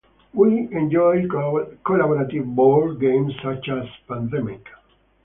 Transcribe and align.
We 0.33 0.67
enjoy 0.71 1.27
collaborative 1.27 2.55
board 2.55 2.99
games 2.99 3.33
such 3.43 3.69
as 3.69 3.85
Pandemic. 4.07 4.65